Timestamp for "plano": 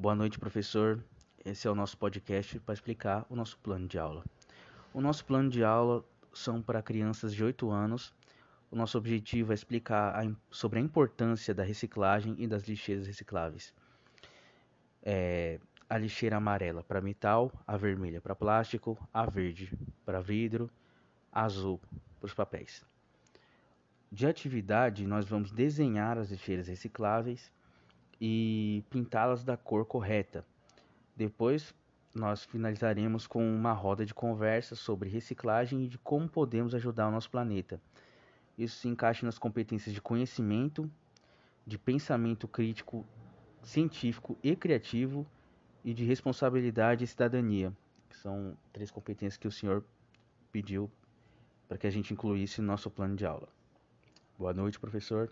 3.58-3.88, 5.24-5.50, 52.90-53.14